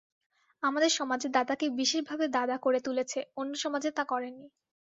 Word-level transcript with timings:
আমাদের 0.63 0.91
সমাজে 0.91 1.27
দাদাকে 1.29 1.65
বিশেষভাবে 1.79 2.25
দাদা 2.37 2.55
করে 2.57 2.79
তুলেছে, 2.79 3.19
অন্য 3.37 3.53
সমাজে 3.63 3.89
তা 3.91 4.03
করে 4.05 4.29
নি। 4.31 4.45